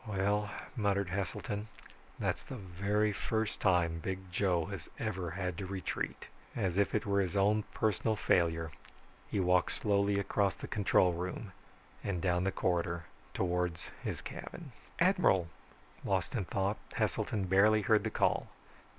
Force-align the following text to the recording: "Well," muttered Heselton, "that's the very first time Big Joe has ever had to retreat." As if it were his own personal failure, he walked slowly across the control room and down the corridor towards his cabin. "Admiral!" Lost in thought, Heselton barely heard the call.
"Well," 0.07 0.49
muttered 0.75 1.09
Heselton, 1.09 1.67
"that's 2.17 2.41
the 2.41 2.55
very 2.55 3.13
first 3.13 3.59
time 3.61 3.99
Big 3.99 4.31
Joe 4.31 4.65
has 4.65 4.89
ever 4.97 5.29
had 5.29 5.59
to 5.59 5.67
retreat." 5.67 6.25
As 6.55 6.75
if 6.75 6.95
it 6.95 7.05
were 7.05 7.21
his 7.21 7.35
own 7.37 7.65
personal 7.71 8.15
failure, 8.15 8.71
he 9.29 9.39
walked 9.39 9.73
slowly 9.73 10.17
across 10.17 10.55
the 10.55 10.67
control 10.67 11.13
room 11.13 11.51
and 12.03 12.19
down 12.19 12.45
the 12.45 12.51
corridor 12.51 13.03
towards 13.35 13.91
his 14.03 14.21
cabin. 14.21 14.71
"Admiral!" 14.97 15.49
Lost 16.03 16.33
in 16.33 16.45
thought, 16.45 16.77
Heselton 16.95 17.45
barely 17.45 17.83
heard 17.83 18.03
the 18.03 18.09
call. 18.09 18.47